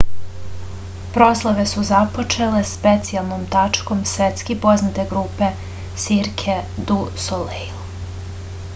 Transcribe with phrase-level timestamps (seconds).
[1.17, 5.53] proslave su započele specijalnom tačkom svetski poznate grupe
[6.05, 6.59] cirque
[6.91, 7.77] du soleil